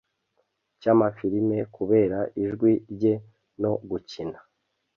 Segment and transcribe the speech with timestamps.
[0.81, 3.13] cy’amafilime kubera ijwi rye
[3.61, 4.39] no gukina